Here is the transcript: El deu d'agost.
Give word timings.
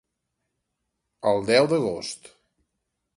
El 1.33 1.45
deu 1.51 1.69
d'agost. 1.75 2.33